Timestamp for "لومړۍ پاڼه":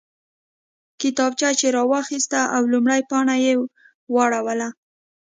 2.73-3.35